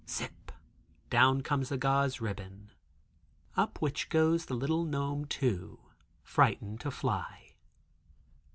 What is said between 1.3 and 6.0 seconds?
comes a gauze ribbon, up which goes the little gnome too